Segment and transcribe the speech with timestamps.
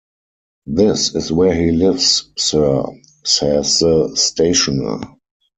[0.65, 2.85] "This is where he lives, sir,"
[3.23, 4.99] says the stationer.